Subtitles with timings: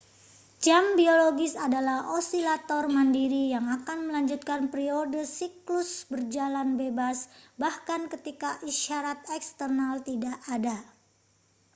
[0.65, 7.17] jam biologis adalah osilator mandiri yang akan melanjutkan periode siklus berjalan bebas
[7.61, 10.77] bahkan ketika isyarat eksternal tidak ada